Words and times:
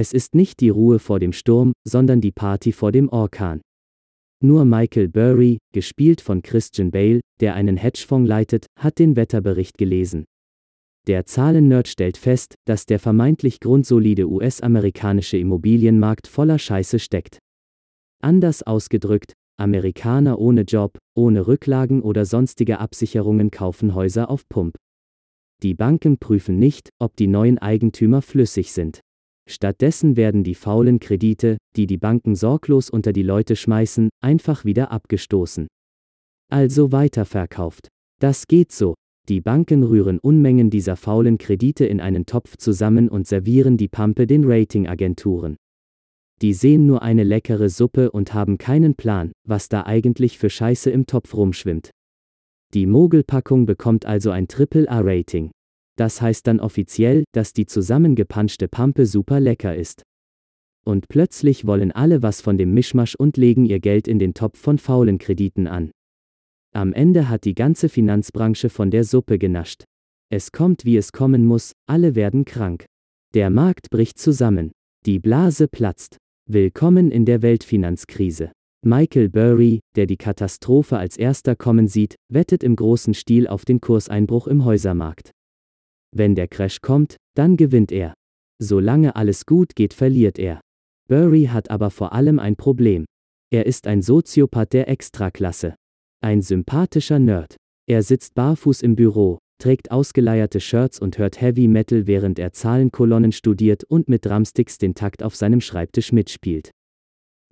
Es 0.00 0.14
ist 0.14 0.34
nicht 0.34 0.60
die 0.60 0.70
Ruhe 0.70 0.98
vor 0.98 1.20
dem 1.20 1.34
Sturm, 1.34 1.74
sondern 1.86 2.22
die 2.22 2.32
Party 2.32 2.72
vor 2.72 2.90
dem 2.90 3.10
Orkan. 3.10 3.60
Nur 4.42 4.64
Michael 4.64 5.08
Burry, 5.08 5.58
gespielt 5.74 6.22
von 6.22 6.40
Christian 6.40 6.90
Bale, 6.90 7.20
der 7.40 7.54
einen 7.54 7.76
Hedgefonds 7.76 8.26
leitet, 8.26 8.64
hat 8.78 8.98
den 8.98 9.14
Wetterbericht 9.14 9.76
gelesen. 9.76 10.24
Der 11.06 11.26
Zahlennerd 11.26 11.86
stellt 11.86 12.16
fest, 12.16 12.54
dass 12.64 12.86
der 12.86 12.98
vermeintlich 12.98 13.60
grundsolide 13.60 14.26
US-amerikanische 14.26 15.36
Immobilienmarkt 15.36 16.28
voller 16.28 16.58
Scheiße 16.58 16.98
steckt. 16.98 17.38
Anders 18.22 18.62
ausgedrückt, 18.62 19.34
Amerikaner 19.58 20.38
ohne 20.38 20.62
Job, 20.62 20.96
ohne 21.14 21.46
Rücklagen 21.46 22.00
oder 22.00 22.24
sonstige 22.24 22.78
Absicherungen 22.78 23.50
kaufen 23.50 23.94
Häuser 23.94 24.30
auf 24.30 24.48
Pump. 24.48 24.76
Die 25.62 25.74
Banken 25.74 26.16
prüfen 26.16 26.58
nicht, 26.58 26.88
ob 26.98 27.16
die 27.16 27.26
neuen 27.26 27.58
Eigentümer 27.58 28.22
flüssig 28.22 28.72
sind. 28.72 29.02
Stattdessen 29.50 30.16
werden 30.16 30.44
die 30.44 30.54
faulen 30.54 31.00
Kredite, 31.00 31.58
die 31.76 31.86
die 31.86 31.98
Banken 31.98 32.34
sorglos 32.36 32.88
unter 32.88 33.12
die 33.12 33.22
Leute 33.22 33.56
schmeißen, 33.56 34.08
einfach 34.22 34.64
wieder 34.64 34.92
abgestoßen. 34.92 35.66
Also 36.50 36.92
weiterverkauft. 36.92 37.88
Das 38.20 38.46
geht 38.46 38.72
so. 38.72 38.94
Die 39.28 39.40
Banken 39.40 39.82
rühren 39.82 40.18
Unmengen 40.18 40.70
dieser 40.70 40.96
faulen 40.96 41.38
Kredite 41.38 41.84
in 41.84 42.00
einen 42.00 42.26
Topf 42.26 42.56
zusammen 42.56 43.08
und 43.08 43.26
servieren 43.26 43.76
die 43.76 43.88
Pampe 43.88 44.26
den 44.26 44.44
Ratingagenturen. 44.44 45.56
Die 46.42 46.54
sehen 46.54 46.86
nur 46.86 47.02
eine 47.02 47.22
leckere 47.22 47.68
Suppe 47.68 48.10
und 48.10 48.32
haben 48.32 48.56
keinen 48.56 48.94
Plan, 48.94 49.32
was 49.46 49.68
da 49.68 49.84
eigentlich 49.84 50.38
für 50.38 50.48
Scheiße 50.48 50.90
im 50.90 51.06
Topf 51.06 51.34
rumschwimmt. 51.34 51.90
Die 52.72 52.86
Mogelpackung 52.86 53.66
bekommt 53.66 54.06
also 54.06 54.30
ein 54.30 54.48
Triple-A-Rating. 54.48 55.50
Das 56.00 56.22
heißt 56.22 56.46
dann 56.46 56.60
offiziell, 56.60 57.24
dass 57.32 57.52
die 57.52 57.66
zusammengepanschte 57.66 58.68
Pampe 58.68 59.04
super 59.04 59.38
lecker 59.38 59.76
ist. 59.76 60.02
Und 60.82 61.08
plötzlich 61.08 61.66
wollen 61.66 61.92
alle 61.92 62.22
was 62.22 62.40
von 62.40 62.56
dem 62.56 62.72
Mischmasch 62.72 63.14
und 63.14 63.36
legen 63.36 63.66
ihr 63.66 63.80
Geld 63.80 64.08
in 64.08 64.18
den 64.18 64.32
Topf 64.32 64.58
von 64.58 64.78
faulen 64.78 65.18
Krediten 65.18 65.66
an. 65.66 65.90
Am 66.72 66.94
Ende 66.94 67.28
hat 67.28 67.44
die 67.44 67.54
ganze 67.54 67.90
Finanzbranche 67.90 68.70
von 68.70 68.90
der 68.90 69.04
Suppe 69.04 69.38
genascht. 69.38 69.84
Es 70.30 70.52
kommt 70.52 70.86
wie 70.86 70.96
es 70.96 71.12
kommen 71.12 71.44
muss, 71.44 71.72
alle 71.86 72.14
werden 72.14 72.46
krank. 72.46 72.86
Der 73.34 73.50
Markt 73.50 73.90
bricht 73.90 74.18
zusammen. 74.18 74.72
Die 75.04 75.18
Blase 75.18 75.68
platzt. 75.68 76.16
Willkommen 76.48 77.10
in 77.10 77.26
der 77.26 77.42
Weltfinanzkrise. 77.42 78.52
Michael 78.86 79.28
Burry, 79.28 79.80
der 79.96 80.06
die 80.06 80.16
Katastrophe 80.16 80.96
als 80.96 81.18
erster 81.18 81.56
kommen 81.56 81.88
sieht, 81.88 82.14
wettet 82.32 82.64
im 82.64 82.74
großen 82.74 83.12
Stil 83.12 83.46
auf 83.46 83.66
den 83.66 83.82
Kurseinbruch 83.82 84.46
im 84.46 84.64
Häusermarkt. 84.64 85.32
Wenn 86.12 86.34
der 86.34 86.48
Crash 86.48 86.80
kommt, 86.80 87.16
dann 87.36 87.56
gewinnt 87.56 87.92
er. 87.92 88.14
Solange 88.60 89.16
alles 89.16 89.46
gut 89.46 89.74
geht, 89.74 89.94
verliert 89.94 90.38
er. 90.38 90.60
Burry 91.08 91.44
hat 91.44 91.70
aber 91.70 91.90
vor 91.90 92.12
allem 92.12 92.38
ein 92.38 92.56
Problem. 92.56 93.04
Er 93.52 93.66
ist 93.66 93.86
ein 93.86 94.02
Soziopath 94.02 94.72
der 94.72 94.88
Extraklasse. 94.88 95.74
Ein 96.22 96.42
sympathischer 96.42 97.18
Nerd. 97.18 97.56
Er 97.88 98.02
sitzt 98.02 98.34
barfuß 98.34 98.82
im 98.82 98.94
Büro, 98.94 99.38
trägt 99.58 99.90
ausgeleierte 99.90 100.60
Shirts 100.60 101.00
und 101.00 101.18
hört 101.18 101.40
Heavy 101.40 101.66
Metal, 101.66 102.06
während 102.06 102.38
er 102.38 102.52
Zahlenkolonnen 102.52 103.32
studiert 103.32 103.84
und 103.84 104.08
mit 104.08 104.24
Drumsticks 104.24 104.78
den 104.78 104.94
Takt 104.94 105.22
auf 105.22 105.34
seinem 105.34 105.60
Schreibtisch 105.60 106.12
mitspielt. 106.12 106.70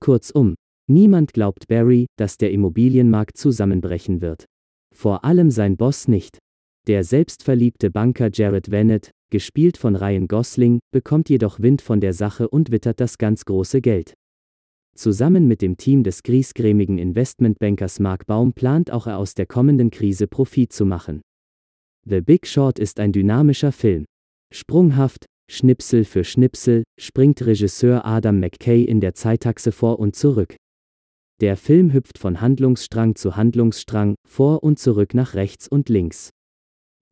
Kurzum, 0.01 0.55
niemand 0.89 1.33
glaubt 1.33 1.67
Barry, 1.69 2.07
dass 2.17 2.39
der 2.39 2.53
Immobilienmarkt 2.53 3.37
zusammenbrechen 3.37 4.21
wird. 4.21 4.45
Vor 4.95 5.25
allem 5.25 5.51
sein 5.51 5.77
Boss 5.77 6.07
nicht. 6.09 6.39
Der 6.89 7.05
selbstverliebte 7.05 7.91
Banker 7.91 8.31
Jared 8.33 8.71
Vennett, 8.71 9.11
gespielt 9.31 9.77
von 9.77 9.95
Ryan 9.95 10.27
Gosling, 10.27 10.79
bekommt 10.91 11.29
jedoch 11.29 11.61
Wind 11.61 11.83
von 11.83 12.01
der 12.01 12.15
Sache 12.15 12.49
und 12.49 12.71
wittert 12.71 12.99
das 12.99 13.19
ganz 13.19 13.45
große 13.45 13.83
Geld. 13.83 14.15
Zusammen 14.97 15.47
mit 15.47 15.61
dem 15.61 15.77
Team 15.77 16.03
des 16.03 16.23
griesgrämigen 16.23 16.97
Investmentbankers 16.97 18.01
Mark 18.01 18.25
Baum 18.27 18.55
plant 18.55 18.91
auch 18.91 19.07
er 19.07 19.19
aus 19.19 19.35
der 19.35 19.45
kommenden 19.45 19.91
Krise 19.91 20.27
Profit 20.27 20.73
zu 20.73 20.87
machen. 20.87 21.21
The 22.07 22.23
Big 22.23 22.47
Short 22.47 22.79
ist 22.79 23.01
ein 23.01 23.13
dynamischer 23.13 23.71
Film. 23.71 24.07
Sprunghaft, 24.51 25.27
Schnipsel 25.51 26.07
für 26.07 26.25
Schnipsel, 26.25 26.85
springt 26.99 27.45
Regisseur 27.45 28.07
Adam 28.07 28.41
McKay 28.41 28.83
in 28.83 29.03
der 29.03 29.13
Zeitachse 29.13 29.73
vor 29.73 29.99
und 29.99 30.17
zurück. 30.17 30.57
Der 31.43 31.59
Film 31.59 31.93
hüpft 31.93 32.17
von 32.17 32.41
Handlungsstrang 32.41 33.15
zu 33.15 33.37
Handlungsstrang, 33.37 34.15
vor 34.27 34.63
und 34.63 34.79
zurück 34.79 35.13
nach 35.13 35.35
rechts 35.35 35.69
und 35.69 35.91
links. 35.91 36.31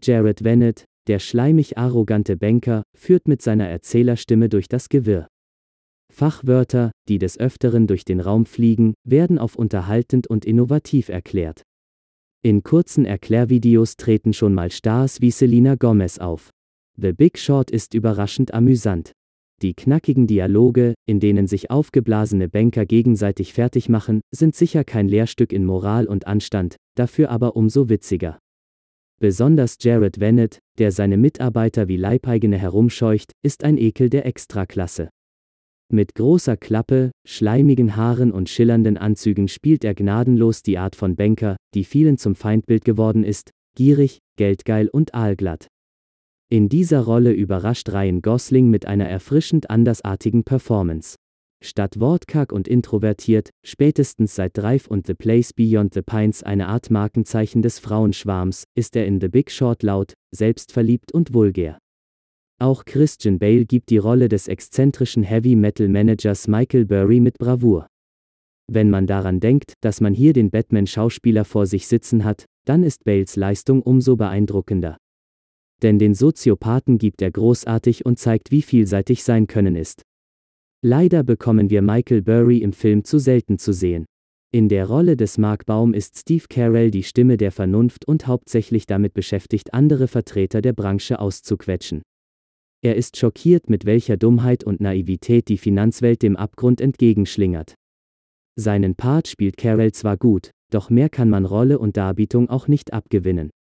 Jared 0.03 0.43
Vennett, 0.43 0.85
der 1.07 1.19
schleimig 1.19 1.79
arrogante 1.79 2.37
Banker, 2.37 2.83
führt 2.97 3.29
mit 3.29 3.43
seiner 3.43 3.69
Erzählerstimme 3.69 4.49
durch 4.49 4.69
das 4.69 4.89
Gewirr. 4.89 5.29
Fachwörter, 6.13 6.93
die 7.09 7.19
des 7.19 7.39
Öfteren 7.39 7.87
durch 7.87 8.05
den 8.05 8.21
Raum 8.21 8.47
fliegen, 8.47 8.95
werden 9.05 9.39
auf 9.39 9.57
unterhaltend 9.57 10.27
und 10.27 10.45
innovativ 10.45 11.09
erklärt. 11.09 11.63
In 12.43 12.63
kurzen 12.63 13.05
Erklärvideos 13.05 13.97
treten 13.97 14.33
schon 14.33 14.55
mal 14.55 14.71
Stars 14.71 15.21
wie 15.21 15.31
Selena 15.31 15.75
Gomez 15.75 16.19
auf. 16.19 16.51
The 16.97 17.13
Big 17.13 17.39
Short 17.39 17.71
ist 17.71 17.93
überraschend 17.93 18.55
amüsant. 18.55 19.13
Die 19.63 19.75
knackigen 19.75 20.27
Dialoge, 20.27 20.95
in 21.07 21.19
denen 21.19 21.47
sich 21.47 21.71
aufgeblasene 21.71 22.49
Banker 22.49 22.85
gegenseitig 22.85 23.53
fertig 23.53 23.89
machen, 23.89 24.21
sind 24.31 24.55
sicher 24.55 24.85
kein 24.85 25.09
Lehrstück 25.09 25.53
in 25.53 25.65
Moral 25.65 26.07
und 26.07 26.27
Anstand, 26.27 26.77
dafür 26.95 27.31
aber 27.31 27.57
umso 27.57 27.89
witziger. 27.89 28.39
Besonders 29.19 29.79
Jared 29.81 30.19
Vennett, 30.19 30.59
der 30.77 30.93
seine 30.93 31.17
Mitarbeiter 31.17 31.89
wie 31.89 31.97
Leibeigene 31.97 32.59
herumscheucht, 32.59 33.33
ist 33.43 33.65
ein 33.65 33.79
Ekel 33.79 34.11
der 34.11 34.27
Extraklasse. 34.27 35.09
Mit 35.91 36.15
großer 36.15 36.59
Klappe, 36.59 37.13
schleimigen 37.27 37.97
Haaren 37.97 38.31
und 38.31 38.51
schillernden 38.51 38.99
Anzügen 38.99 39.49
spielt 39.49 39.85
er 39.85 39.95
gnadenlos 39.95 40.63
die 40.63 40.77
Art 40.77 40.97
von 40.97 41.17
Banker, 41.17 41.57
die 41.75 41.85
vielen 41.85 42.19
zum 42.19 42.35
Feindbild 42.35 42.85
geworden 42.85 43.25
ist, 43.25 43.53
gierig, 43.75 44.19
geldgeil 44.37 44.89
und 44.89 45.15
aalglatt. 45.15 45.69
In 46.51 46.69
dieser 46.69 47.01
Rolle 47.01 47.33
überrascht 47.33 47.89
Ryan 47.89 48.21
Gosling 48.21 48.69
mit 48.69 48.87
einer 48.87 49.09
erfrischend 49.09 49.71
andersartigen 49.71 50.45
Performance. 50.45 51.17
Statt 51.63 51.99
wortkarg 51.99 52.53
und 52.53 52.69
introvertiert, 52.69 53.51
spätestens 53.65 54.35
seit 54.35 54.57
Drive 54.57 54.87
und 54.87 55.07
The 55.07 55.15
Place 55.15 55.53
Beyond 55.53 55.95
the 55.95 56.03
Pines 56.03 56.43
eine 56.43 56.69
Art 56.69 56.91
Markenzeichen 56.91 57.63
des 57.63 57.79
Frauenschwarms, 57.79 58.65
ist 58.75 58.95
er 58.95 59.07
in 59.07 59.21
The 59.21 59.29
Big 59.29 59.51
Short 59.51 59.83
laut, 59.83 60.15
selbstverliebt 60.35 61.13
und 61.13 61.33
vulgär. 61.33 61.79
Auch 62.59 62.85
Christian 62.85 63.39
Bale 63.39 63.67
gibt 63.67 63.91
die 63.91 63.99
Rolle 63.99 64.29
des 64.29 64.49
exzentrischen 64.49 65.23
Heavy 65.23 65.57
Metal 65.57 65.89
Managers 65.89 66.49
Michael 66.49 66.87
Burry 66.87 67.21
mit 67.21 67.39
Bravour. 67.39 67.87
Wenn 68.69 68.91
man 68.91 69.07
daran 69.07 69.41
denkt, 69.41 69.75
dass 69.81 70.01
man 70.01 70.15
hier 70.15 70.33
den 70.33 70.51
Batman-Schauspieler 70.51 71.45
vor 71.45 71.67
sich 71.67 71.87
sitzen 71.87 72.25
hat, 72.25 72.47
dann 72.65 72.83
ist 72.83 73.05
Bales 73.05 73.37
Leistung 73.37 73.83
umso 73.83 74.17
beeindruckender. 74.17 74.97
Denn 75.83 75.99
den 75.99 76.15
Soziopathen 76.15 76.99
gibt 76.99 77.23
er 77.23 77.31
großartig 77.31 78.07
und 78.07 78.19
zeigt, 78.19 78.51
wie 78.51 78.63
vielseitig 78.63 79.23
sein 79.23 79.47
Können 79.47 79.77
ist. 79.77 80.03
Leider 80.89 81.25
bekommen 81.25 81.69
wir 81.69 81.83
Michael 81.83 82.23
Burry 82.23 82.59
im 82.59 82.73
Film 82.73 83.03
zu 83.03 83.19
selten 83.19 83.59
zu 83.59 83.73
sehen. 83.73 84.07
In 84.53 84.69
der 84.69 84.87
Rolle 84.87 85.17
des 85.17 85.37
Mark 85.37 85.67
Baum 85.67 85.93
ist 85.93 86.17
Steve 86.17 86.45
Carell 86.49 86.93
die 86.93 87.03
Stimme 87.03 87.37
der 87.37 87.51
Vernunft 87.51 88.07
und 88.07 88.29
hauptsächlich 88.29 88.87
damit 88.87 89.13
beschäftigt, 89.13 89.75
andere 89.75 90.07
Vertreter 90.07 90.63
der 90.63 90.75
Branche 90.75 91.19
auszuquetschen. 91.19 92.03
Er 92.85 92.95
ist 92.95 93.17
schockiert, 93.17 93.69
mit 93.69 93.85
welcher 93.85 94.17
Dummheit 94.17 94.63
und 94.63 94.81
Naivität 94.81 95.49
die 95.49 95.59
Finanzwelt 95.59 96.23
dem 96.23 96.37
Abgrund 96.37 96.81
entgegenschlingert. 96.81 97.75
Seinen 98.55 98.95
Part 98.95 99.27
spielt 99.27 99.57
Carell 99.57 99.91
zwar 99.91 100.17
gut, 100.17 100.53
doch 100.71 100.89
mehr 100.89 101.09
kann 101.09 101.29
man 101.29 101.47
Rolle 101.47 101.81
und 101.81 101.97
Darbietung 101.97 102.49
auch 102.49 102.69
nicht 102.69 102.93
abgewinnen. 102.93 103.51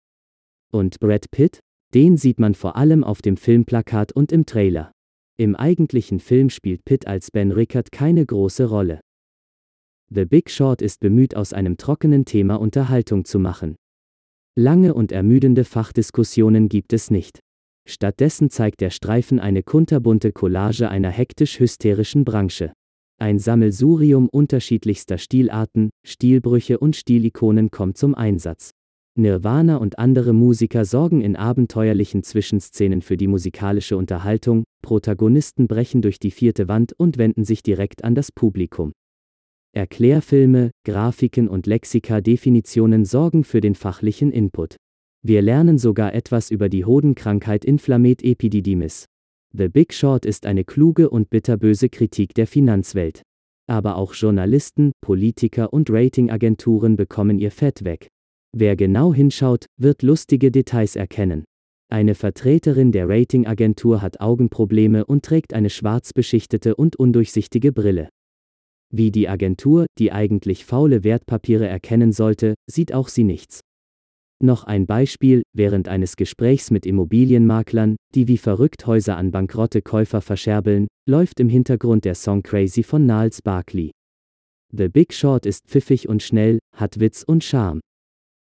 Und 0.71 1.01
Brad 1.01 1.29
Pitt? 1.33 1.59
Den 1.93 2.19
sieht 2.19 2.39
man 2.39 2.55
vor 2.55 2.77
allem 2.77 3.03
auf 3.03 3.21
dem 3.21 3.37
Filmplakat 3.37 4.13
und 4.13 4.31
im 4.31 4.47
Trailer. 4.47 4.93
Im 5.39 5.55
eigentlichen 5.55 6.19
Film 6.19 6.49
spielt 6.49 6.87
Pitt 6.87 7.07
als 7.07 7.31
Ben 7.31 7.53
Rickard 7.53 7.93
keine 7.93 8.25
große 8.25 8.65
Rolle. 8.65 9.01
The 10.09 10.25
Big 10.25 10.51
Short 10.51 10.81
ist 10.81 11.01
bemüht, 11.01 11.37
aus 11.37 11.53
einem 11.53 11.77
trockenen 11.77 12.25
Thema 12.25 12.55
Unterhaltung 12.55 13.27
zu 13.27 13.39
machen. 13.39 13.77
Lange 14.55 14.95
und 14.95 15.13
ermüdende 15.13 15.65
Fachdiskussionen 15.65 16.71
gibt 16.71 16.95
es 16.95 17.11
nicht. 17.11 17.41
Stattdessen 17.87 18.49
zeigt 18.49 18.81
der 18.81 18.89
Streifen 18.89 19.39
eine 19.39 19.63
kunterbunte 19.63 20.33
Collage 20.33 20.89
einer 20.89 21.11
hektisch-hysterischen 21.11 22.25
Branche. 22.25 22.73
Ein 23.19 23.39
Sammelsurium 23.39 24.31
unterschiedlichster 24.31 25.19
Stilarten, 25.19 25.91
Stilbrüche 26.07 26.79
und 26.79 26.97
Stilikonen 26.97 27.71
kommt 27.71 27.99
zum 27.99 28.15
Einsatz. 28.15 28.71
Nirvana 29.19 29.77
und 29.77 29.99
andere 29.99 30.33
Musiker 30.33 30.85
sorgen 30.85 31.23
in 31.23 31.37
abenteuerlichen 31.37 32.23
Zwischenszenen 32.23 33.01
für 33.01 33.17
die 33.17 33.29
musikalische 33.29 33.97
Unterhaltung, 33.97 34.65
Protagonisten 34.83 35.67
brechen 35.67 36.03
durch 36.03 36.19
die 36.19 36.31
vierte 36.31 36.69
Wand 36.69 36.93
und 36.93 37.17
wenden 37.17 37.45
sich 37.45 37.63
direkt 37.63 38.05
an 38.05 38.15
das 38.15 38.31
Publikum. 38.31 38.93
Erklärfilme, 39.73 40.71
Grafiken 40.85 41.49
und 41.49 41.67
Lexika-Definitionen 41.67 43.05
sorgen 43.05 43.45
für 43.45 43.61
den 43.61 43.75
fachlichen 43.75 44.33
Input. 44.33 44.77
Wir 45.23 45.43
lernen 45.43 45.79
sogar 45.79 46.15
etwas 46.15 46.51
über 46.51 46.69
die 46.69 46.85
Hodenkrankheit 46.85 47.65
Inflammet 47.65 48.23
epididymis. 48.23 49.07
The 49.53 49.69
Big 49.69 49.93
Short 49.93 50.27
ist 50.27 50.47
eine 50.47 50.65
kluge 50.65 51.09
und 51.09 51.31
bitterböse 51.31 51.89
Kritik 51.89 52.35
der 52.35 52.47
Finanzwelt. 52.47 53.23
Aber 53.67 53.97
auch 53.97 54.15
Journalisten, 54.15 54.93
Politiker 55.01 55.73
und 55.73 55.91
Ratingagenturen 55.91 56.97
bekommen 56.97 57.39
ihr 57.39 57.51
Fett 57.51 57.85
weg. 57.85 58.09
Wer 58.59 58.75
genau 58.75 59.13
hinschaut, 59.13 59.67
wird 59.77 60.01
lustige 60.01 60.51
Details 60.51 60.97
erkennen. 60.97 61.45
Eine 61.93 62.15
Vertreterin 62.15 62.91
der 62.91 63.07
Ratingagentur 63.07 64.01
hat 64.01 64.23
Augenprobleme 64.23 65.05
und 65.05 65.27
trägt 65.27 65.53
eine 65.53 65.69
schwarz 65.69 66.15
beschichtete 66.15 66.75
und 66.75 66.97
undurchsichtige 66.97 67.71
Brille. 67.71 68.09
Wie 68.91 69.11
die 69.11 69.29
Agentur, 69.29 69.85
die 69.99 70.11
eigentlich 70.11 70.65
faule 70.65 71.05
Wertpapiere 71.05 71.69
erkennen 71.69 72.13
sollte, 72.13 72.55
sieht 72.67 72.95
auch 72.95 73.09
sie 73.09 73.25
nichts. 73.25 73.61
Noch 74.43 74.65
ein 74.65 74.87
Beispiel, 74.87 75.43
während 75.53 75.89
eines 75.89 76.17
Gesprächs 76.17 76.71
mit 76.71 76.87
Immobilienmaklern, 76.87 77.97
die 78.15 78.27
wie 78.27 78.39
verrückt 78.39 78.87
Häuser 78.87 79.19
an 79.19 79.33
bankrotte 79.33 79.83
Käufer 79.83 80.23
verscherbeln, 80.23 80.87
läuft 81.07 81.41
im 81.41 81.51
Hintergrund 81.51 82.07
der 82.07 82.15
Song 82.15 82.43
Crazy 82.43 82.83
von 82.83 83.05
Niles 83.05 83.43
Barkley. 83.43 83.91
The 84.73 84.89
Big 84.89 85.13
Short 85.13 85.45
ist 85.45 85.67
pfiffig 85.67 86.09
und 86.09 86.23
schnell, 86.23 86.59
hat 86.75 87.01
Witz 87.01 87.23
und 87.23 87.45
Charme. 87.45 87.81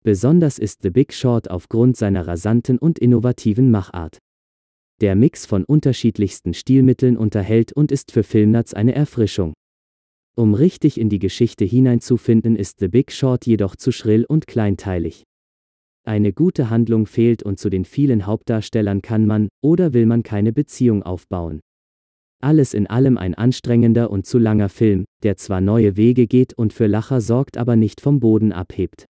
Besonders 0.07 0.61
ist 0.61 0.83
The 0.83 0.91
Big 0.91 1.13
Short 1.13 1.51
aufgrund 1.51 1.97
seiner 1.97 2.29
rasanten 2.29 2.79
und 2.79 2.97
innovativen 3.01 3.73
Machart. 3.73 4.19
Der 5.01 5.17
Mix 5.17 5.47
von 5.47 5.65
unterschiedlichsten 5.65 6.55
Stilmitteln 6.55 7.17
unterhält 7.17 7.73
und 7.73 7.91
ist 7.91 8.13
für 8.13 8.23
Filmnerds 8.23 8.73
eine 8.73 8.95
Erfrischung. 8.95 9.53
Um 10.37 10.55
richtig 10.55 11.01
in 11.01 11.09
die 11.09 11.19
Geschichte 11.19 11.65
hineinzufinden, 11.65 12.55
ist 12.55 12.79
The 12.79 12.87
Big 12.87 13.11
Short 13.11 13.47
jedoch 13.47 13.75
zu 13.75 13.91
schrill 13.91 14.25
und 14.29 14.47
kleinteilig. 14.47 15.25
Eine 16.05 16.33
gute 16.33 16.71
Handlung 16.71 17.07
fehlt 17.07 17.43
und 17.43 17.59
zu 17.59 17.69
den 17.69 17.85
vielen 17.85 18.27
Hauptdarstellern 18.27 19.03
kann 19.03 19.27
man 19.27 19.49
oder 19.61 19.93
will 19.93 20.07
man 20.07 20.23
keine 20.23 20.53
Beziehung 20.53 21.03
aufbauen. 21.03 21.59
Alles 22.41 22.75
in 22.75 22.87
allem 22.87 23.19
ein 23.19 23.35
anstrengender 23.35 24.13
und 24.13 24.25
zu 24.25 24.39
langer 24.39 24.69
Film, 24.69 25.05
der 25.25 25.37
zwar 25.37 25.61
neue 25.61 25.97
Wege 25.97 26.29
geht 26.29 26.55
und 26.55 26.73
für 26.73 26.87
Lacher 26.87 27.21
sorgt, 27.21 27.57
aber 27.57 27.75
nicht 27.75 28.01
vom 28.01 28.21
Boden 28.21 28.53
abhebt. 28.53 29.07